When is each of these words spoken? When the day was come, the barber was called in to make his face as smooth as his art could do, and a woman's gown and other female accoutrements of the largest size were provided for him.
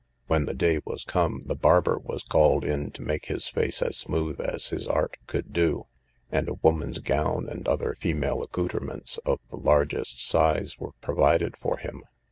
When 0.25 0.47
the 0.47 0.55
day 0.55 0.79
was 0.83 1.03
come, 1.03 1.43
the 1.45 1.53
barber 1.53 1.99
was 1.99 2.23
called 2.23 2.63
in 2.65 2.89
to 2.93 3.03
make 3.03 3.27
his 3.27 3.49
face 3.49 3.83
as 3.83 3.95
smooth 3.97 4.41
as 4.41 4.69
his 4.69 4.87
art 4.87 5.17
could 5.27 5.53
do, 5.53 5.85
and 6.31 6.49
a 6.49 6.55
woman's 6.55 6.97
gown 6.97 7.47
and 7.47 7.67
other 7.67 7.95
female 7.99 8.41
accoutrements 8.41 9.19
of 9.27 9.39
the 9.51 9.57
largest 9.57 10.27
size 10.27 10.79
were 10.79 10.93
provided 11.01 11.55
for 11.55 11.77
him. 11.77 12.01